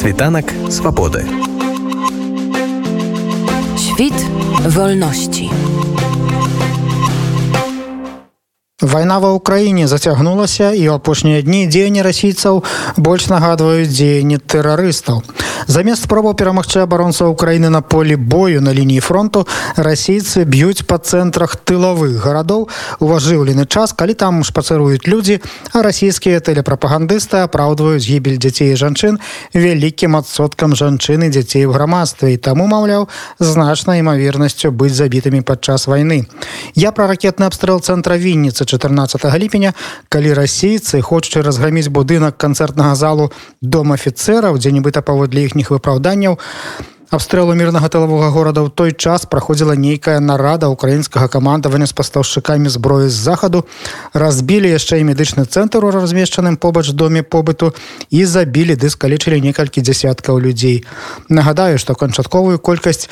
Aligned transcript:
Світанак 0.00 0.44
свабоды. 0.70 1.26
Świt 3.76 4.14
wolności. 4.64 5.50
Вайна 8.80 9.18
ва 9.20 9.36
ўкраіне 9.36 9.84
зацягнулася 9.84 10.72
і 10.72 10.88
ў 10.88 10.96
апошнія 10.96 11.44
дні 11.44 11.68
дзеянні 11.68 12.00
расійцаў 12.00 12.64
больш 12.96 13.28
нагадваюць 13.28 13.92
дзеянні 13.92 14.40
тэрарыстаў. 14.40 15.20
Замість 15.66 16.02
спроби 16.02 16.34
перемогти 16.34 16.80
оборонця 16.80 17.24
України 17.24 17.70
на 17.70 17.80
полі 17.80 18.16
бою 18.16 18.60
на 18.60 18.74
лінії 18.74 19.00
фронту 19.00 19.46
расійцы 19.76 20.44
б'ють 20.44 20.86
па 20.86 20.98
цэнтрах 20.98 21.56
тылавых 21.64 22.20
гарадоў 22.20 22.68
уважыўлены 23.00 23.66
час 23.66 23.92
калі 23.92 24.14
там 24.14 24.44
шпацыруюць 24.44 25.06
люди, 25.08 25.40
а 25.72 25.82
расійскія 25.82 26.40
тэлепрапагандысты 26.40 27.42
апраўдваюць 27.44 28.06
гибель 28.06 28.38
дзяцей 28.38 28.72
і 28.72 28.76
жанчын 28.76 29.18
вялікім 29.54 30.16
адсоткам 30.16 30.74
жанчыны 30.74 31.30
дзяцей 31.30 31.66
у 31.66 31.72
грамадстве 31.72 32.34
і 32.34 32.36
таму 32.36 32.66
маўляў 32.66 33.08
значнай 33.38 34.00
імавернасцю 34.00 34.70
быць 34.70 34.94
забітымі 34.94 35.40
падчас 35.42 35.86
вайны 35.86 36.26
я 36.74 36.92
про 36.92 37.06
ракетны 37.06 37.46
абстрэл 37.46 37.80
центра 37.80 38.16
вінніцы 38.16 38.64
14 38.64 39.24
липня, 39.38 39.74
коли 40.08 40.32
расійцы 40.34 41.00
хочуць 41.00 41.42
разграміць 41.42 41.88
будинок 41.88 42.38
концертного 42.38 42.94
залу 42.94 43.32
дом 43.60 43.92
афіцераў 43.92 44.58
дзе 44.58 44.72
нібыта 44.72 45.02
паводле 45.02 45.44
іх 45.44 45.49
іхніх 45.50 45.74
выпраўданняў 45.74 46.38
абстрэлу 47.10 47.54
мірнага 47.58 47.90
тылавога 47.90 48.30
горада 48.30 48.62
ў 48.62 48.70
той 48.70 48.94
час 48.94 49.26
праходзіла 49.26 49.74
нейкая 49.74 50.22
нарада 50.22 50.70
украінскага 50.70 51.26
камандавання 51.26 51.90
з 51.90 51.94
пастаўшчыкамі 51.98 52.70
зброі 52.70 53.10
з 53.10 53.18
захаду 53.18 53.66
разбілі 54.14 54.70
яшчэ 54.70 55.02
і 55.02 55.10
медычны 55.10 55.42
цэнтр 55.42 55.82
у 55.82 55.90
размешчаным 55.90 56.54
побач 56.54 56.94
доме 56.94 57.26
побыту 57.26 57.74
і 58.14 58.22
забілі 58.22 58.78
дыскалічылі 58.78 59.42
некалькі 59.42 59.82
дзясяткаў 59.82 60.38
людзей. 60.38 60.86
Нагадаю 61.26 61.82
што 61.82 61.98
канчатковую 61.98 62.62
колькасць 62.62 63.10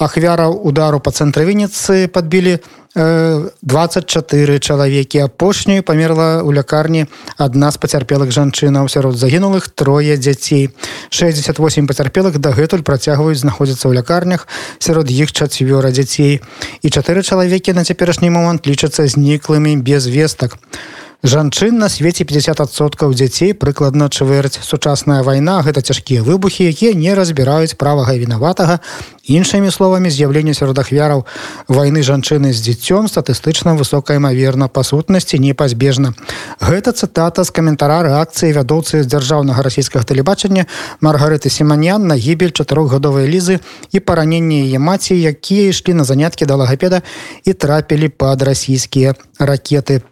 ахвяраў 0.00 0.56
удару 0.64 0.98
па 1.04 1.12
цэнтры 1.12 1.44
вінніцы 1.44 2.08
падбілі 2.08 2.58
24 2.94 4.58
чалавекі 4.58 5.22
апошнюю 5.22 5.84
памерла 5.86 6.42
ў 6.42 6.50
лякарні 6.50 7.06
адна 7.38 7.70
з 7.70 7.78
пацярпелых 7.78 8.34
жанчынаў. 8.34 8.90
Сярод 8.90 9.14
загінулых 9.14 9.70
трое 9.70 10.18
дзяцей. 10.18 10.74
68 11.14 11.86
пацярпелых 11.86 12.42
дагэтуль 12.42 12.82
працягваюць 12.82 13.38
знаходзіцца 13.38 13.86
ў 13.86 14.02
лякарнях. 14.02 14.48
Сярод 14.82 15.06
іх 15.06 15.30
чацвёра 15.30 15.94
дзяцей. 15.94 16.42
І 16.82 16.86
чатыры 16.90 17.22
чалавекі 17.22 17.78
на 17.78 17.86
цяперашні 17.86 18.34
момант 18.34 18.66
лічацца 18.66 19.06
зніклымі 19.06 19.78
без 19.78 20.10
вестак. 20.10 20.58
у 20.58 21.09
жанчын 21.22 21.76
на 21.76 21.88
свеце 21.92 22.24
50соткаў 22.24 23.12
дзяцей 23.12 23.52
прыкладна 23.52 24.08
чвэрць. 24.08 24.60
Сучасная 24.64 25.22
вайна 25.22 25.60
гэта 25.62 25.84
цяжкія 25.84 26.22
выбухі 26.24 26.64
якія 26.64 26.96
не 26.96 27.14
разбіраюць 27.14 27.76
правага 27.76 28.16
вінаватага. 28.16 28.80
Іншымі 29.28 29.70
словамі 29.70 30.10
з'яўлення 30.10 30.54
сярод 30.56 30.78
ахвяраў 30.80 31.26
вайны 31.68 32.02
жанчыны 32.02 32.52
з 32.56 32.64
дзіцём 32.64 33.06
статыстычна 33.06 33.76
высокая 33.76 34.16
імаверна 34.16 34.68
па 34.68 34.82
сутнасці 34.82 35.38
непазбежна. 35.38 36.14
Гэта 36.60 36.96
цытата 36.96 37.44
з 37.44 37.50
каментара 37.52 38.00
рэакцыі 38.08 38.56
вядоўцы 38.56 39.04
дзяржаўнага 39.04 39.62
расійскага 39.62 40.08
тэлебачання 40.08 40.66
маргарыты 41.00 41.50
семанян 41.50 42.06
на 42.06 42.16
гібель 42.16 42.56
чатырохгадовай 42.56 43.28
лізы 43.28 43.60
і 43.92 44.00
параненне 44.00 44.64
яе 44.64 44.80
маці 44.80 45.14
якія 45.14 45.68
ішлі 45.68 45.94
на 45.94 46.04
заняткі 46.04 46.48
да 46.48 46.56
лагапеда 46.56 47.02
і 47.44 47.52
трапілі 47.52 48.08
пад 48.08 48.42
расійскія 48.42 49.14
ракеты. 49.38 50.00
по 50.00 50.09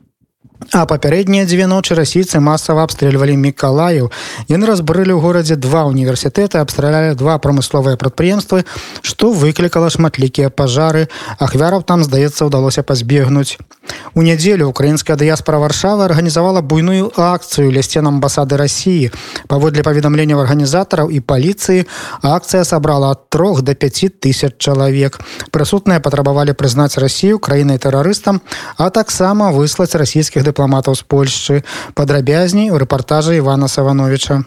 А 0.73 0.87
папярэднія 0.91 1.47
дзве 1.47 1.71
ночы 1.71 1.95
расійцы 1.95 2.43
масава 2.43 2.83
абстрэльвалі 2.83 3.39
мікалаев. 3.39 4.11
Яны 4.51 4.67
разбурылі 4.67 5.15
ў 5.15 5.23
горадзе 5.23 5.55
два 5.55 5.87
універсітэты, 5.87 6.59
абстралялі 6.59 7.15
два 7.15 7.39
прамысловыя 7.39 7.95
прадпрыемствы, 7.95 8.67
што 9.01 9.31
выклікала 9.31 9.87
шматлікія 9.87 10.51
пажары. 10.51 11.07
Ахвяраў 11.39 11.87
там, 11.87 12.03
здаецца, 12.03 12.51
удалося 12.51 12.83
пазбегнуць. 12.83 13.55
У 14.19 14.23
нядзелю 14.27 14.67
украінская 14.67 15.17
дыяспора 15.17 15.63
варшавы 15.63 16.05
арганізавала 16.05 16.61
буйную 16.61 17.13
акцыю 17.15 17.71
ля 17.71 17.83
сцен 17.87 18.11
амбасады 18.11 18.59
рассіі. 18.59 19.15
Паводле 19.47 19.87
паведамленняў 19.87 20.43
арганізатараў 20.43 21.15
і 21.15 21.23
паліцыі 21.23 21.87
акцыя 22.21 22.67
сабрала 22.67 23.15
ад 23.15 23.31
трох 23.31 23.63
до 23.63 23.79
5000 23.79 24.59
чалавек. 24.59 25.23
Прысутныя 25.55 26.03
патрабавалі 26.03 26.53
прызнаць 26.53 26.99
рассію 26.99 27.39
краінай 27.39 27.79
тэрарыстам, 27.79 28.43
а 28.77 28.91
таксама 28.91 29.55
выслаць 29.55 29.95
расійскіх 29.95 30.48
дыпламатаў 30.49 30.99
з 30.99 31.05
Польшчы 31.05 31.65
падрабязней 31.95 32.73
у 32.73 32.81
рэпартажы 32.81 33.39
Івана 33.39 33.69
Савановича. 33.69 34.45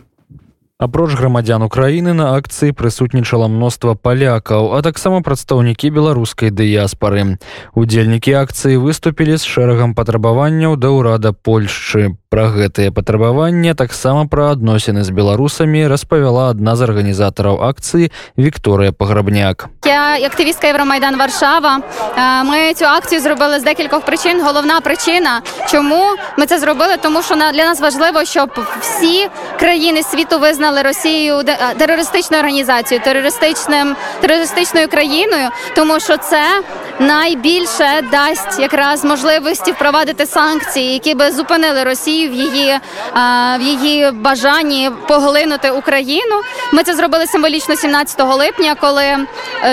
Апроч 0.81 1.13
грамадзян 1.13 1.61
Украіны 1.61 2.15
на 2.17 2.31
акцыі 2.33 2.73
прысутнічала 2.73 3.45
мноства 3.45 3.93
палякаў, 3.93 4.73
а 4.73 4.81
таксама 4.81 5.21
прадстаўнікі 5.21 5.93
беларускай 5.93 6.49
дыяспары. 6.49 7.37
Удзельнікі 7.77 8.33
акцыі 8.41 8.81
выступілі 8.81 9.37
з 9.37 9.45
шэрагам 9.45 9.93
патрабаванняў 9.93 10.81
да 10.81 10.89
ўрада 10.89 11.37
Польшчы. 11.37 12.17
Пра 12.31 12.47
гэтыя 12.47 12.95
патрабаванні 12.95 13.73
таксама 13.75 14.23
пра 14.23 14.55
адносіны 14.55 15.03
з 15.03 15.11
беларусамі 15.11 15.83
распавяла 15.91 16.45
адна 16.55 16.77
з 16.79 16.87
арганізатараў 16.87 17.59
акцыі 17.59 18.07
Вікторыя 18.39 18.95
Паграбняк. 18.95 19.67
Я 19.83 20.15
активістка 20.15 20.67
Євромайдан 20.67 21.17
Варшава. 21.17 21.81
Е, 22.17 22.43
ми 22.43 22.73
цю 22.73 22.85
акцію 22.85 23.21
зробили 23.21 23.59
з 23.59 23.63
декількох 23.63 24.05
причин. 24.05 24.41
Головна 24.43 24.79
причина, 24.79 25.41
чому 25.71 26.03
ми 26.37 26.45
це 26.45 26.59
зробили, 26.59 26.97
тому 27.01 27.21
що 27.21 27.35
на 27.35 27.51
для 27.51 27.65
нас 27.65 27.81
важливо, 27.81 28.25
щоб 28.25 28.49
всі 28.79 29.27
країни 29.59 30.03
світу 30.03 30.39
визнали 30.39 30.81
Росію 30.81 31.35
е, 31.39 31.57
терористичну 31.77 32.37
організацію 32.37 33.01
терористичним 33.03 33.95
терористичною 34.21 34.87
країною, 34.87 35.49
тому 35.75 35.99
що 35.99 36.17
це 36.17 36.43
найбільше 36.99 38.01
дасть 38.11 38.59
якраз 38.59 39.03
можливості 39.05 39.71
впровадити 39.71 40.25
санкції, 40.25 40.93
які 40.93 41.15
би 41.15 41.31
зупинили 41.31 41.83
Росію 41.83 42.20
в 42.29 42.33
її 42.33 42.79
в 43.59 43.61
її 43.61 44.11
бажанні 44.11 44.91
поглинути 45.07 45.71
Україну. 45.71 46.41
Ми 46.71 46.83
це 46.83 46.95
зробили 46.95 47.27
символічно 47.27 47.75
17 47.75 48.19
липня, 48.19 48.75
коли 48.75 49.03
е, 49.03 49.27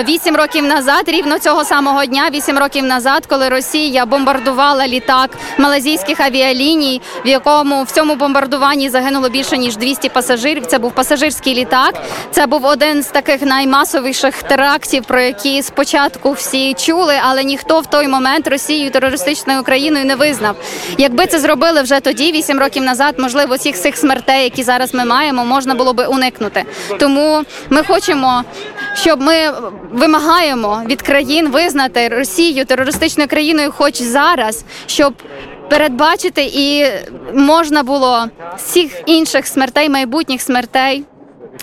вісім 0.07 0.35
років 0.35 0.63
назад, 0.63 1.03
рівно 1.07 1.39
цього 1.39 1.65
самого 1.65 2.05
дня, 2.05 2.29
вісім 2.33 2.59
років 2.59 2.83
назад, 2.83 3.25
коли 3.25 3.49
Росія 3.49 4.05
бомбардувала 4.05 4.87
літак 4.87 5.29
малазійських 5.57 6.19
авіаліній, 6.19 7.01
в 7.25 7.27
якому 7.27 7.83
в 7.83 7.91
цьому 7.91 8.15
бомбардуванні 8.15 8.89
загинуло 8.89 9.29
більше 9.29 9.57
ніж 9.57 9.77
200 9.77 10.09
пасажирів. 10.09 10.65
Це 10.65 10.79
був 10.79 10.91
пасажирський 10.91 11.55
літак. 11.55 11.95
Це 12.31 12.47
був 12.47 12.65
один 12.65 13.03
з 13.03 13.07
таких 13.07 13.41
наймасовіших 13.41 14.43
терактів, 14.43 15.03
про 15.03 15.21
які 15.21 15.63
спочатку 15.63 16.31
всі 16.31 16.73
чули 16.73 17.15
але 17.23 17.43
ніхто 17.43 17.79
в 17.79 17.85
той 17.85 18.07
момент 18.07 18.47
Росію 18.47 18.91
терористичною 18.91 19.63
країною 19.63 20.05
не 20.05 20.15
визнав. 20.15 20.55
Якби 20.97 21.25
це 21.25 21.39
зробили 21.39 21.81
вже 21.81 21.99
тоді, 21.99 22.31
вісім 22.39 22.59
років 22.59 22.83
назад, 22.83 23.15
можливо, 23.17 23.55
всіх 23.55 23.75
цих 23.75 23.97
смертей, 23.97 24.43
які 24.43 24.63
зараз 24.63 24.93
ми 24.93 25.05
маємо, 25.05 25.45
можна 25.45 25.75
було 25.75 25.93
би 25.93 26.05
уникнути. 26.05 26.63
Тому 26.99 27.43
ми 27.69 27.83
хочемо, 27.83 28.43
щоб 28.93 29.21
ми 29.21 29.35
вимагаємо 29.91 30.81
від 30.85 31.01
країн 31.01 31.49
визнати 31.49 32.07
Росію 32.07 32.65
терористичною 32.65 33.29
країною, 33.29 33.71
хоч 33.71 34.01
зараз, 34.01 34.63
щоб. 34.85 35.13
Передбачити 35.69 36.51
і 36.53 36.85
можна 37.33 37.83
було 37.83 38.25
всіх 38.57 39.01
інших 39.05 39.47
смертей, 39.47 39.89
майбутніх 39.89 40.41
смертей 40.41 41.03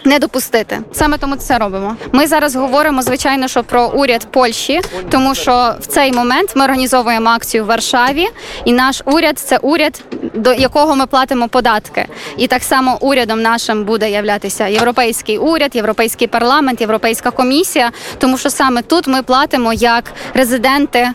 не 0.04 0.18
допустити. 0.18 0.80
Саме 0.92 1.18
тому 1.18 1.36
це 1.36 1.58
робимо. 1.58 1.96
Ми 2.12 2.26
зараз 2.26 2.56
говоримо 2.56 3.02
звичайно, 3.02 3.48
що 3.48 3.64
про 3.64 3.88
уряд 3.88 4.26
Польщі, 4.30 4.80
тому 5.10 5.34
що 5.34 5.74
в 5.80 5.86
цей 5.86 6.12
момент 6.12 6.52
ми 6.56 6.64
організовуємо 6.64 7.30
акцію 7.30 7.64
в 7.64 7.66
Варшаві, 7.66 8.26
і 8.64 8.72
наш 8.72 9.02
уряд 9.04 9.38
це 9.38 9.56
уряд, 9.56 10.04
до 10.34 10.52
якого 10.52 10.96
ми 10.96 11.06
платимо 11.06 11.48
податки. 11.48 12.06
І 12.36 12.46
так 12.46 12.62
само 12.62 12.98
урядом 13.00 13.42
нашим 13.42 13.84
буде 13.84 14.10
являтися 14.10 14.66
європейський 14.66 15.38
уряд, 15.38 15.76
європейський 15.76 16.28
парламент, 16.28 16.80
європейська 16.80 17.30
комісія, 17.30 17.90
тому 18.18 18.38
що 18.38 18.50
саме 18.50 18.82
тут 18.82 19.06
ми 19.06 19.22
платимо 19.22 19.72
як 19.72 20.04
резиденти. 20.34 21.08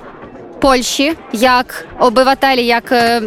Польщі, 0.62 1.14
як 1.34 1.86
обивателі, 2.00 2.66
як 2.66 2.92
е, 2.92 3.22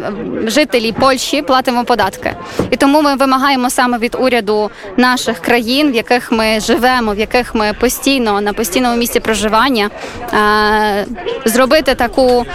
жителі 0.46 0.92
Польщі 0.92 1.42
платимо 1.42 1.84
податки, 1.84 2.36
і 2.70 2.76
тому 2.76 3.02
ми 3.02 3.16
вимагаємо 3.16 3.70
саме 3.70 3.98
від 3.98 4.16
уряду 4.20 4.70
наших 4.96 5.38
країн, 5.38 5.92
в 5.92 5.94
яких 5.94 6.32
ми 6.32 6.60
живемо, 6.60 7.12
в 7.12 7.18
яких 7.18 7.54
ми 7.54 7.72
постійно 7.80 8.40
на 8.40 8.52
постійному 8.52 8.96
місці 8.96 9.20
проживання, 9.20 9.90
е, 10.32 11.06
зробити 11.44 11.94
таку, 11.94 12.46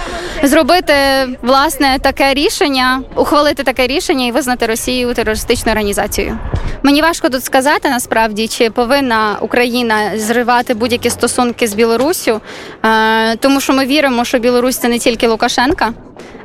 зробити 0.43 0.93
власне 1.41 1.97
таке 2.01 2.33
рішення, 2.33 3.01
ухвалити 3.15 3.63
таке 3.63 3.87
рішення 3.87 4.25
і 4.25 4.31
визнати 4.31 4.65
Росію 4.65 5.13
терористичною 5.13 5.73
організацією. 5.73 6.37
Мені 6.83 7.01
важко 7.01 7.29
тут 7.29 7.43
сказати 7.43 7.89
насправді, 7.89 8.47
чи 8.47 8.69
повинна 8.69 9.37
Україна 9.41 10.11
зривати 10.15 10.73
будь-які 10.73 11.09
стосунки 11.09 11.67
з 11.67 11.73
Білоруссю, 11.73 12.41
е, 12.85 13.35
тому 13.35 13.61
що 13.61 13.73
ми 13.73 13.85
віримо, 13.85 14.25
що 14.25 14.39
Білорусь 14.39 14.68
Білорусь 14.69 14.81
це 14.81 14.89
не 14.89 14.99
тільки 14.99 15.27
Лукашенка. 15.27 15.93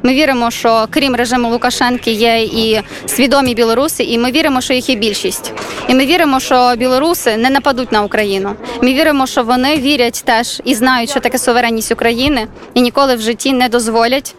Ми 0.02 0.14
віримо, 0.14 0.50
що 0.50 0.86
крім 0.90 1.14
режиму 1.14 1.48
Лукашенки 1.50 2.10
є 2.10 2.42
і 2.42 2.80
свідомі 3.06 3.54
білоруси, 3.54 4.04
і 4.04 4.18
ми 4.18 4.30
віримо, 4.32 4.60
що 4.60 4.74
їх 4.74 4.88
є 4.88 4.96
більшість. 4.96 5.52
І 5.88 5.94
ми 5.94 6.06
віримо, 6.06 6.40
що 6.40 6.74
білоруси 6.78 7.36
не 7.36 7.50
нападуть 7.50 7.92
на 7.92 8.02
Україну. 8.02 8.50
Ми 8.82 8.94
віримо, 8.94 9.26
що 9.26 9.42
вони 9.42 9.76
вірять 9.76 10.22
теж 10.26 10.62
і 10.64 10.74
знають, 10.74 11.10
що 11.10 11.20
таке 11.20 11.38
суверенність 11.38 11.92
України, 11.92 12.46
і 12.74 12.80
ніколи 12.80 13.16
в 13.16 13.20
житті 13.20 13.52
не 13.52 13.68
дозволять 13.68 14.34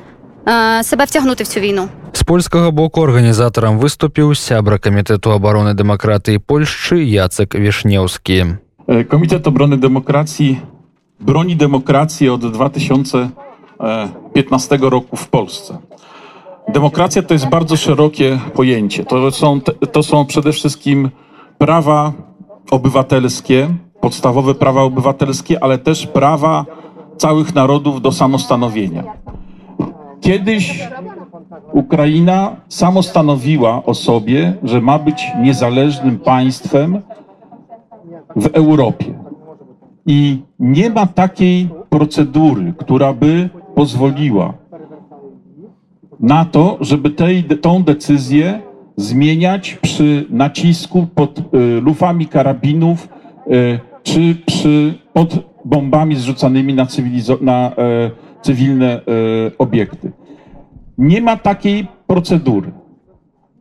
е, 0.47 0.83
себе 0.83 1.05
втягнути 1.05 1.43
в 1.43 1.47
цю 1.47 1.59
війну. 1.59 1.89
З 2.13 2.23
польського 2.23 2.71
боку 2.71 3.01
організатарам 3.01 3.79
выступіў 3.79 4.35
сябра 4.35 4.79
Комітету 4.79 5.31
оборони 5.31 5.73
демократії 5.73 6.39
Польщі, 6.39 7.09
Яцек 7.09 7.55
Вішнєвський. 7.55 8.45
Е, 8.87 9.03
Комітет 9.03 9.47
оборони 9.47 9.77
демократії 9.77 10.57
броні 11.19 11.55
демократії 11.55 12.31
від 12.31 12.39
2000 12.39 12.93
року. 12.93 13.44
E, 13.79 14.09
15 14.33 14.77
roku 14.81 15.15
w 15.15 15.27
Polsce. 15.27 15.77
Demokracja 16.73 17.23
to 17.23 17.33
jest 17.33 17.49
bardzo 17.49 17.77
szerokie 17.77 18.39
pojęcie. 18.53 19.03
To 19.03 19.31
są, 19.31 19.61
to 19.91 20.03
są 20.03 20.25
przede 20.25 20.51
wszystkim 20.51 21.09
prawa 21.57 22.13
obywatelskie, 22.71 23.69
podstawowe 24.01 24.55
prawa 24.55 24.81
obywatelskie, 24.81 25.63
ale 25.63 25.77
też 25.77 26.07
prawa 26.07 26.65
całych 27.17 27.55
narodów 27.55 28.01
do 28.01 28.11
samostanowienia. 28.11 29.03
Kiedyś 30.21 30.89
Ukraina 31.73 32.55
samostanowiła 32.67 33.83
o 33.85 33.93
sobie, 33.93 34.53
że 34.63 34.81
ma 34.81 34.99
być 34.99 35.27
niezależnym 35.41 36.19
państwem 36.19 37.01
w 38.35 38.45
Europie. 38.53 39.19
I 40.05 40.41
nie 40.59 40.89
ma 40.89 41.05
takiej 41.05 41.69
procedury, 41.89 42.73
która 42.77 43.13
by 43.13 43.49
pozwoliła 43.75 44.53
na 46.19 46.45
to, 46.45 46.77
żeby 46.81 47.09
tej, 47.09 47.43
tą 47.43 47.83
decyzję 47.83 48.61
zmieniać 48.97 49.77
przy 49.81 50.25
nacisku 50.29 51.07
pod 51.15 51.39
y, 51.39 51.43
lufami 51.81 52.27
karabinów 52.27 53.09
y, 53.47 53.79
czy 54.03 54.35
przy, 54.45 54.93
pod 55.13 55.55
bombami 55.65 56.15
zrzucanymi 56.15 56.73
na, 56.73 56.87
na 57.41 57.71
e, 57.77 58.11
cywilne 58.41 58.95
e, 58.95 59.01
obiekty. 59.57 60.11
Nie 60.97 61.21
ma 61.21 61.37
takiej 61.37 61.87
procedury. 62.07 62.71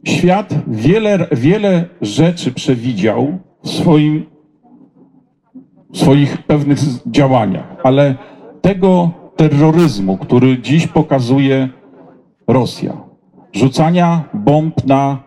Świat 0.05 0.55
wiele, 0.67 1.27
wiele 1.33 1.85
rzeczy 2.01 2.53
przewidział 2.53 3.39
w 3.63 3.71
swoim 3.71 4.27
w 5.93 5.99
swoich 5.99 6.43
pewnych 6.43 6.79
działaniach, 7.07 7.77
ale 7.83 8.15
tego 8.61 9.11
terroryzmu, 9.37 10.17
który 10.17 10.59
dziś 10.59 10.87
pokazuje 10.87 11.69
Rosja, 12.47 12.97
rzucania 13.53 14.25
bomb 14.35 14.87
na 14.87 15.19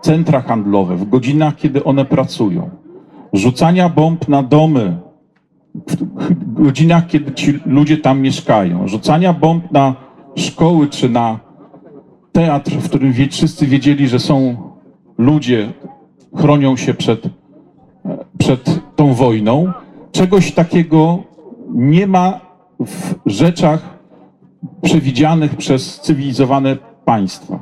centra 0.00 0.40
handlowe 0.40 0.96
w 0.96 1.08
godzinach, 1.08 1.56
kiedy 1.56 1.84
one 1.84 2.04
pracują, 2.04 2.70
rzucania 3.32 3.88
bomb 3.88 4.28
na 4.28 4.42
domy 4.42 4.96
w 5.74 6.62
godzinach, 6.62 7.06
kiedy 7.06 7.32
ci 7.32 7.58
ludzie 7.66 7.96
tam 7.96 8.20
mieszkają, 8.20 8.88
rzucania 8.88 9.32
bomb 9.32 9.72
na 9.72 9.94
szkoły 10.34 10.88
czy 10.88 11.08
na 11.08 11.40
teatr, 12.32 12.70
w 12.70 12.88
którym 12.88 13.12
wszyscy 13.30 13.66
wiedzieli, 13.66 14.08
że 14.08 14.18
są 14.18 14.56
ludzie, 15.18 15.72
chronią 16.36 16.76
się 16.76 16.94
przed 16.94 17.28
przed 18.38 18.80
tą 18.96 19.14
wojną. 19.14 19.72
Czegoś 20.12 20.52
takiego 20.52 21.18
nie 21.74 22.06
ma 22.06 22.45
w 22.80 23.14
rzeczach 23.26 23.98
przewidzianych 24.82 25.56
przez 25.56 26.00
cywilizowane 26.00 26.76
państwa. 27.04 27.58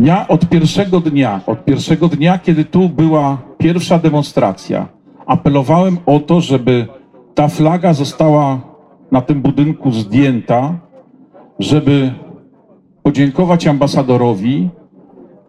Ja 0.00 0.28
od 0.28 0.48
pierwszego 0.48 1.00
dnia, 1.00 1.40
od 1.46 1.64
pierwszego 1.64 2.08
dnia, 2.08 2.38
kiedy 2.38 2.64
tu 2.64 2.88
była 2.88 3.38
pierwsza 3.58 3.98
demonstracja, 3.98 4.88
apelowałem 5.26 5.98
o 6.06 6.20
to, 6.20 6.40
żeby 6.40 6.86
ta 7.34 7.48
flaga 7.48 7.94
została 7.94 8.60
na 9.10 9.20
tym 9.20 9.42
budynku 9.42 9.92
zdjęta, 9.92 10.78
żeby 11.58 12.12
podziękować 13.02 13.66
ambasadorowi 13.66 14.70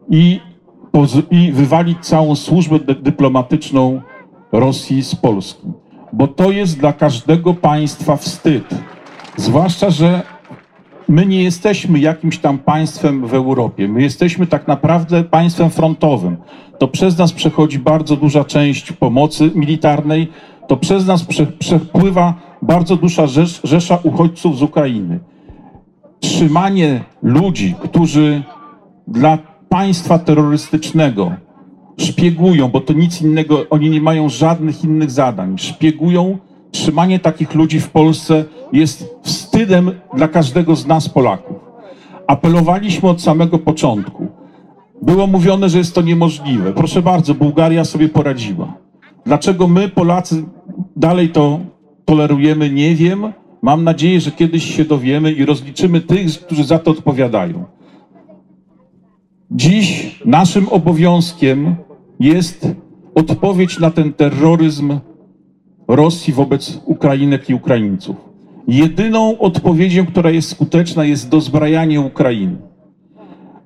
i, 0.10 0.40
i 1.32 1.52
wywalić 1.52 1.98
całą 2.06 2.36
służbę 2.36 2.80
dy- 2.80 2.96
dyplomatyczną 2.96 4.02
Rosji 4.52 5.04
z 5.04 5.16
Polski. 5.16 5.68
Bo 6.14 6.28
to 6.28 6.52
jest 6.52 6.80
dla 6.80 6.94
każdego 6.94 7.54
państwa 7.54 8.16
wstyd. 8.16 8.64
Zwłaszcza, 9.38 9.90
że 9.90 10.22
my 11.08 11.26
nie 11.26 11.44
jesteśmy 11.44 12.00
jakimś 12.00 12.38
tam 12.38 12.58
państwem 12.58 13.28
w 13.28 13.34
Europie. 13.34 13.88
My 13.88 14.02
jesteśmy 14.02 14.48
tak 14.48 14.68
naprawdę 14.68 15.24
państwem 15.24 15.70
frontowym. 15.70 16.38
To 16.80 16.88
przez 16.88 17.18
nas 17.18 17.34
przechodzi 17.34 17.80
bardzo 17.80 18.16
duża 18.16 18.44
część 18.44 18.92
pomocy 18.92 19.52
militarnej, 19.56 20.28
to 20.68 20.78
przez 20.78 21.08
nas 21.08 21.24
prze, 21.24 21.46
przepływa 21.46 22.34
bardzo 22.62 22.96
duża 22.96 23.28
rzesz, 23.28 23.62
rzesza 23.64 24.00
uchodźców 24.04 24.58
z 24.58 24.62
Ukrainy. 24.62 25.20
Trzymanie 26.20 27.04
ludzi, 27.22 27.76
którzy 27.84 28.44
dla 29.08 29.38
państwa 29.70 30.20
terrorystycznego 30.20 31.32
szpiegują, 31.98 32.68
bo 32.68 32.82
to 32.82 32.94
nic 32.94 33.22
innego, 33.22 33.70
oni 33.70 33.90
nie 33.90 34.02
mają 34.02 34.30
żadnych 34.30 34.84
innych 34.84 35.12
zadań, 35.12 35.58
szpiegują. 35.58 36.38
Trzymanie 36.72 37.20
takich 37.20 37.56
ludzi 37.56 37.80
w 37.80 37.90
Polsce 37.90 38.46
jest 38.72 39.16
wstydem 39.24 39.92
dla 40.14 40.28
każdego 40.28 40.76
z 40.76 40.88
nas, 40.88 41.10
Polaków. 41.10 41.58
Apelowaliśmy 42.28 43.10
od 43.10 43.22
samego 43.22 43.60
początku. 43.60 44.28
Było 45.02 45.28
mówione, 45.28 45.70
że 45.70 45.78
jest 45.78 45.96
to 45.96 46.02
niemożliwe. 46.02 46.74
Proszę 46.74 47.02
bardzo, 47.02 47.34
Bułgaria 47.34 47.86
sobie 47.86 48.10
poradziła. 48.10 48.74
Dlaczego 49.26 49.68
my, 49.68 49.90
Polacy, 49.90 50.44
dalej 50.96 51.30
to 51.30 51.60
tolerujemy, 52.06 52.70
nie 52.70 52.96
wiem. 52.96 53.34
Mam 53.62 53.84
nadzieję, 53.84 54.22
że 54.22 54.32
kiedyś 54.32 54.76
się 54.76 54.86
dowiemy 54.86 55.32
i 55.32 55.46
rozliczymy 55.46 56.02
tych, 56.02 56.40
którzy 56.40 56.64
za 56.64 56.80
to 56.80 56.92
odpowiadają. 56.92 57.66
Dziś 59.56 60.20
naszym 60.26 60.70
obowiązkiem 60.70 61.76
jest 62.20 62.68
odpowiedź 63.16 63.80
na 63.80 63.92
ten 63.92 64.14
terroryzm 64.14 65.00
Rosji 65.88 66.34
wobec 66.34 66.80
Ukrainek 66.86 67.50
i 67.50 67.54
Ukraińców. 67.54 68.16
Jedyną 68.68 69.40
odpowiedzią, 69.40 70.06
która 70.06 70.30
jest 70.30 70.50
skuteczna, 70.50 71.06
jest 71.06 71.30
dozbrajanie 71.30 72.02
Ukrainy. 72.02 72.56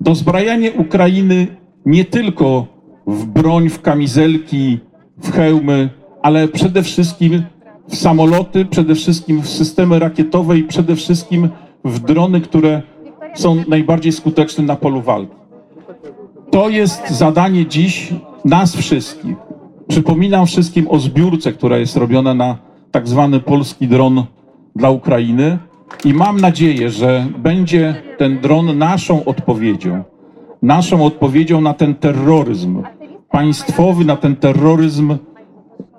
Dozbrajanie 0.00 0.72
Ukrainy 0.72 1.46
nie 1.86 2.04
tylko 2.04 2.66
w 3.06 3.26
broń, 3.26 3.68
w 3.68 3.82
kamizelki, 3.82 4.78
w 5.22 5.32
hełmy, 5.32 5.88
ale 6.22 6.48
przede 6.48 6.82
wszystkim 6.82 7.42
w 7.88 7.96
samoloty, 7.96 8.64
przede 8.64 8.94
wszystkim 8.94 9.42
w 9.42 9.48
systemy 9.48 9.98
rakietowe 9.98 10.58
i 10.58 10.64
przede 10.64 10.96
wszystkim 10.96 11.48
w 11.84 12.00
drony, 12.00 12.40
które 12.40 12.82
są 13.34 13.64
najbardziej 13.68 14.12
skuteczne 14.12 14.64
na 14.64 14.76
polu 14.76 15.02
walki. 15.02 15.47
To 16.50 16.68
jest 16.68 17.10
zadanie 17.10 17.66
dziś 17.66 18.12
nas 18.44 18.76
wszystkich. 18.76 19.36
Przypominam 19.88 20.46
wszystkim 20.46 20.88
o 20.88 20.98
zbiórce, 20.98 21.52
która 21.52 21.78
jest 21.78 21.96
robiona 21.96 22.34
na 22.34 22.58
tak 22.90 23.08
zwany 23.08 23.40
polski 23.40 23.88
dron 23.88 24.24
dla 24.76 24.90
Ukrainy 24.90 25.58
i 26.04 26.14
mam 26.14 26.40
nadzieję, 26.40 26.90
że 26.90 27.26
będzie 27.38 28.02
ten 28.18 28.40
dron 28.40 28.78
naszą 28.78 29.24
odpowiedzią. 29.24 30.04
Naszą 30.62 31.04
odpowiedzią 31.04 31.60
na 31.60 31.74
ten 31.74 31.94
terroryzm 31.94 32.82
państwowy, 33.30 34.04
na 34.04 34.16
ten 34.16 34.36
terroryzm, 34.36 35.18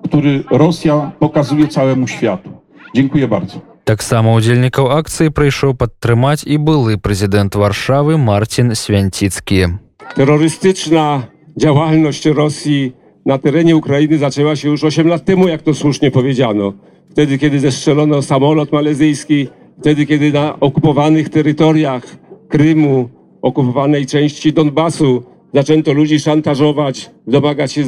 który 0.03 0.43
Rosja 0.51 1.11
pokazuje 1.19 1.67
całemu 1.67 2.07
światu. 2.07 2.49
Dziękuję 2.95 3.27
bardzo. 3.27 3.61
Таксама 3.89 4.37
ўдзельнікаў 4.37 4.85
акцыі 5.01 5.33
прыйшоў 5.33 5.73
падтрымаць 5.73 6.45
і 6.45 6.61
былы 6.61 7.01
прэзідэнт 7.01 7.57
варшавы 7.57 8.21
Марцін 8.21 8.77
Свянціцкі. 8.77 9.88
Terrorystyczna 10.15 11.27
działalność 11.57 12.25
Rosji 12.25 12.91
na 13.25 13.37
terenie 13.37 13.75
Ukrainy 13.75 14.17
zaczęła 14.17 14.55
się 14.55 14.69
już 14.69 14.83
8 14.83 15.07
lat 15.07 15.25
temu, 15.25 15.47
jak 15.47 15.61
to 15.61 15.73
słusznie 15.73 16.11
powiedziano. 16.11 16.73
Wtedy, 17.09 17.37
kiedy 17.37 17.59
zestrzelono 17.59 18.21
samolot 18.21 18.71
malezyjski, 18.71 19.47
wtedy, 19.79 20.05
kiedy 20.05 20.31
na 20.31 20.59
okupowanych 20.59 21.29
terytoriach 21.29 22.17
Krymu, 22.47 23.09
okupowanej 23.41 24.05
części 24.05 24.53
Donbasu 24.53 25.23
zaczęto 25.53 25.93
ludzi 25.93 26.19
szantażować, 26.19 27.09
domagać 27.27 27.71
się 27.71 27.83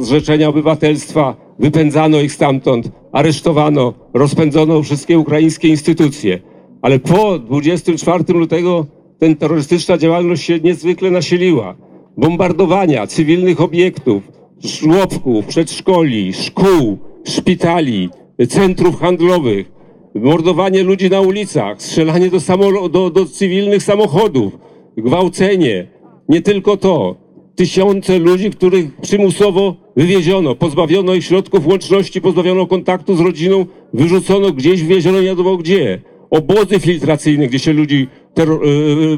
zrzeczenia 0.00 0.48
obywatelstwa, 0.48 1.36
wypędzano 1.58 2.20
ich 2.20 2.32
stamtąd, 2.32 2.90
aresztowano, 3.12 3.94
rozpędzono 4.14 4.82
wszystkie 4.82 5.18
ukraińskie 5.18 5.68
instytucje. 5.68 6.38
Ale 6.82 6.98
po 6.98 7.38
24 7.38 8.24
lutego 8.28 8.86
ten 9.20 9.36
terrorystyczna 9.36 9.98
działalność 9.98 10.42
się 10.42 10.60
niezwykle 10.60 11.10
nasiliła. 11.10 11.76
Bombardowania 12.16 13.06
cywilnych 13.06 13.60
obiektów, 13.60 14.22
żłobków, 14.64 15.46
przedszkoli, 15.46 16.32
szkół, 16.32 16.98
szpitali, 17.24 18.08
centrów 18.48 19.00
handlowych. 19.00 19.72
mordowanie 20.14 20.82
ludzi 20.82 21.10
na 21.10 21.20
ulicach, 21.20 21.82
strzelanie 21.82 22.30
do, 22.30 22.36
samolo- 22.36 22.90
do, 22.90 23.10
do 23.10 23.26
cywilnych 23.26 23.82
samochodów, 23.82 24.58
gwałcenie. 24.96 25.86
Nie 26.28 26.40
tylko 26.42 26.76
to. 26.76 27.16
Tysiące 27.56 28.18
ludzi, 28.18 28.50
których 28.50 28.96
przymusowo 28.96 29.76
wywieziono, 29.96 30.54
pozbawiono 30.54 31.14
ich 31.14 31.24
środków 31.24 31.66
łączności, 31.66 32.20
pozbawiono 32.20 32.66
kontaktu 32.66 33.16
z 33.16 33.20
rodziną, 33.20 33.66
wyrzucono 33.94 34.52
gdzieś, 34.52 34.82
wieziono 34.82 35.20
nie 35.20 35.26
wiadomo 35.26 35.56
gdzie. 35.56 36.02
Obozy 36.30 36.80
filtracyjne, 36.80 37.46
gdzie 37.46 37.58
się 37.58 37.72
ludzi 37.72 38.08
y, 38.38 38.44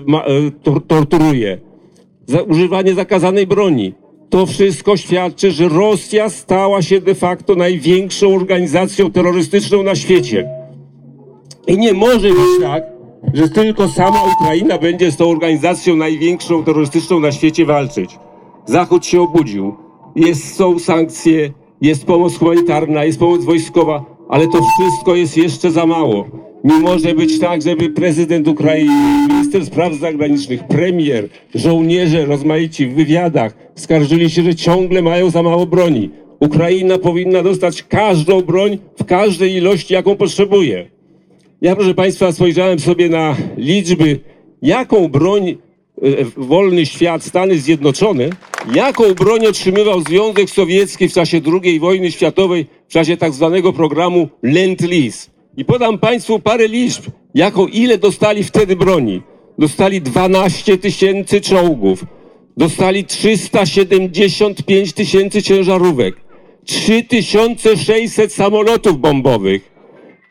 ma- 0.07 0.25
y, 0.27 0.51
tor- 0.63 0.87
torturuje. 0.87 1.59
Używanie 2.49 2.95
zakazanej 2.95 3.47
broni. 3.47 3.95
To 4.31 4.47
wszystko 4.47 4.97
świadczy, 4.97 5.51
że 5.51 5.69
Rosja 5.69 6.29
stała 6.29 6.83
się 6.83 7.01
de 7.01 7.15
facto 7.15 7.55
największą 7.55 8.35
organizacją 8.35 9.11
terrorystyczną 9.11 9.83
na 9.83 9.95
świecie. 9.95 10.49
I 11.67 11.79
nie 11.79 11.93
może 11.93 12.29
być 12.29 12.61
tak, 12.61 12.83
że 13.35 13.49
tylko 13.49 13.89
sama 13.89 14.23
Ukraina 14.23 14.79
będzie 14.79 15.11
z 15.11 15.17
tą 15.17 15.31
organizacją 15.31 15.97
największą 15.97 16.65
terrorystyczną 16.65 17.21
na 17.21 17.33
świecie 17.33 17.65
walczyć. 17.67 18.19
Zachód 18.67 19.07
się 19.07 19.21
obudził. 19.23 19.75
Jest, 20.17 20.55
są 20.57 20.79
sankcje, 20.79 21.53
jest 21.81 22.05
pomoc 22.07 22.39
humanitarna, 22.39 23.05
jest 23.05 23.19
pomoc 23.19 23.45
wojskowa, 23.45 24.05
ale 24.29 24.49
to 24.49 24.59
wszystko 24.63 25.15
jest 25.15 25.37
jeszcze 25.37 25.71
za 25.71 25.87
mało. 25.87 26.27
Nie 26.65 26.75
może 26.75 27.15
być 27.15 27.39
tak, 27.39 27.63
żeby 27.63 27.91
prezydent 27.91 28.49
Ukrainy, 28.49 29.29
minister 29.29 29.67
spraw 29.67 29.95
zagranicznych, 29.95 30.65
premier, 30.65 31.29
żołnierze 31.55 32.25
rozmaici 32.25 32.87
w 32.87 32.95
wywiadach 32.95 33.55
skarżyli 33.75 34.31
się, 34.31 34.43
że 34.43 34.55
ciągle 34.55 35.03
mają 35.03 35.31
za 35.31 35.43
mało 35.43 35.67
broni. 35.67 36.11
Ukraina 36.41 36.99
powinna 36.99 37.43
dostać 37.43 37.83
każdą 37.83 38.43
broń 38.43 38.79
w 38.99 39.05
każdej 39.05 39.53
ilości, 39.53 39.95
jaką 39.95 40.17
potrzebuje. 40.17 40.91
Ja, 41.63 41.77
proszę 41.77 41.95
Państwa, 41.95 42.33
spojrzałem 42.33 42.79
sobie 42.79 43.09
na 43.09 43.37
liczby, 43.57 44.21
jaką 44.63 45.09
broń 45.09 45.49
e, 45.49 45.57
wolny 46.37 46.87
świat, 46.87 47.25
Stany 47.25 47.59
Zjednoczone, 47.59 48.29
jaką 48.75 49.15
broń 49.15 49.47
otrzymywał 49.47 50.01
Związek 50.01 50.51
Sowiecki 50.51 51.09
w 51.09 51.13
czasie 51.13 51.41
II 51.63 51.81
wojny 51.81 52.13
światowej, 52.13 52.67
w 52.89 52.93
czasie 52.93 53.17
tak 53.17 53.33
zwanego 53.33 53.73
programu 53.73 54.29
Lend-Lease. 54.43 55.32
I 55.57 55.65
podam 55.65 55.99
Państwu 55.99 56.39
parę 56.39 56.69
liczb, 56.69 57.03
jaką, 57.35 57.67
ile 57.67 57.99
dostali 57.99 58.45
wtedy 58.45 58.77
broni. 58.77 59.23
Dostali 59.59 60.03
12 60.03 60.79
tysięcy 60.79 61.41
czołgów, 61.41 62.05
dostali 62.57 63.05
375 63.05 64.93
tysięcy 64.93 65.43
ciężarówek, 65.43 66.17
3600 66.65 68.33
samolotów 68.33 69.01
bombowych, 69.01 69.73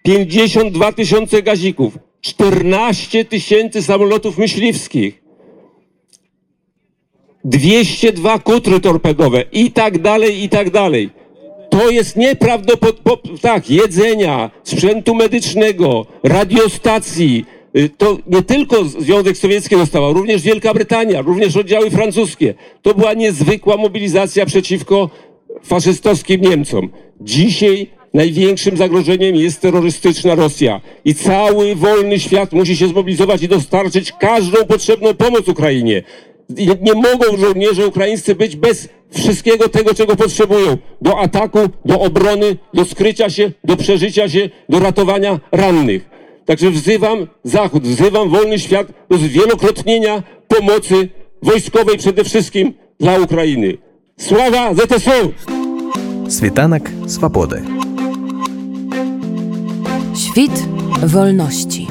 52 0.04 0.92
tysiące 0.92 1.42
gazików, 1.42 1.98
14 2.22 3.26
tysięcy 3.26 3.84
samolotów 3.84 4.38
myśliwskich, 4.38 5.24
202 7.44 8.40
kutry 8.40 8.80
torpedowe 8.80 9.44
i 9.52 9.72
tak 9.72 10.02
dalej, 10.02 10.44
i 10.44 10.50
tak 10.50 10.70
dalej. 10.70 11.21
To 11.72 11.90
jest 11.90 12.16
nieprawdopodobne, 12.16 13.38
tak, 13.42 13.70
jedzenia, 13.70 14.52
sprzętu 14.64 15.16
medycznego, 15.16 16.06
radiostacji. 16.24 17.46
Y, 17.78 17.90
To 17.98 18.18
nie 18.28 18.42
tylko 18.42 18.84
Związek 18.84 19.38
Sowiecki 19.38 19.76
dostawał, 19.76 20.14
również 20.14 20.42
Wielka 20.42 20.74
Brytania, 20.74 21.22
również 21.22 21.58
oddziały 21.58 21.90
francuskie. 21.90 22.54
To 22.82 22.94
była 22.94 23.14
niezwykła 23.14 23.78
mobilizacja 23.78 24.46
przeciwko 24.46 25.10
faszystowskim 25.64 26.42
Niemcom. 26.42 26.90
Dzisiaj 27.22 27.88
największym 28.14 28.78
zagrożeniem 28.78 29.36
jest 29.36 29.62
terrorystyczna 29.62 30.36
Rosja 30.36 30.82
i 31.06 31.16
cały 31.16 31.76
wolny 31.76 32.20
świat 32.20 32.54
musi 32.54 32.78
się 32.78 32.88
zmobilizować 32.88 33.44
i 33.44 33.48
dostarczyć 33.48 34.12
każdą 34.20 34.66
potrzebną 34.66 35.14
pomoc 35.14 35.48
Ukrainie 35.48 36.04
nie 36.82 36.94
mogą 36.94 37.38
żołnierze 37.38 37.88
ukraińscy 37.88 38.36
być 38.36 38.56
bez 38.56 38.90
wszystkiego 39.14 39.70
tego, 39.70 39.94
czego 39.94 40.16
potrzebują. 40.16 40.78
Do 41.02 41.20
ataku, 41.20 41.60
do 41.86 42.00
obrony, 42.00 42.58
do 42.74 42.86
skrycia 42.86 43.30
się, 43.30 43.52
do 43.64 43.78
przeżycia 43.78 44.30
się, 44.30 44.50
do 44.70 44.80
ratowania 44.80 45.40
rannych. 45.52 46.10
Także 46.46 46.72
wzywam 46.72 47.28
Zachód, 47.44 47.84
wzywam 47.84 48.30
wolny 48.30 48.60
świat 48.60 48.88
do 49.10 49.18
zwielokrotnienia 49.18 50.24
pomocy 50.48 51.10
wojskowej 51.42 51.98
przede 51.98 52.24
wszystkim 52.24 52.74
dla 53.00 53.20
Ukrainy. 53.20 53.78
Sława 54.20 54.74
ZSU! 54.74 55.34
Світанок 56.30 56.84
Swobody. 57.08 57.62
Świt 60.16 60.52
wolności. 61.04 61.88